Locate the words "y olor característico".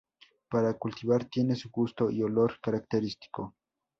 2.09-3.53